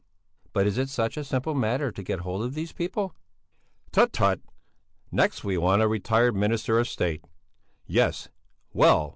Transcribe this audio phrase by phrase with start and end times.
[0.51, 3.13] "But is it such a simple matter to get hold of these people?"
[3.91, 4.39] "Tut, tut!
[5.11, 7.23] Next we want a retired minister of State!
[7.85, 8.27] Yes!
[8.73, 9.09] Well!